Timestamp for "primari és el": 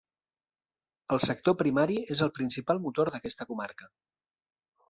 1.59-2.33